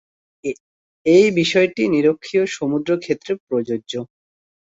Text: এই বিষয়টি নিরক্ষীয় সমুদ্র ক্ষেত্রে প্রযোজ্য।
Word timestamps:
এই 1.05 1.25
বিষয়টি 1.39 1.81
নিরক্ষীয় 1.93 2.43
সমুদ্র 2.51 2.89
ক্ষেত্রে 2.97 3.31
প্রযোজ্য। 3.45 3.93